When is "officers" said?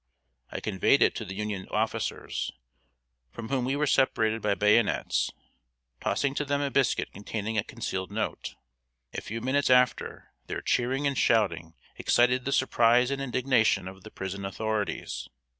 1.69-2.51